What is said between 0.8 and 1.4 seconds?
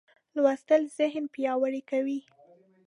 ذهن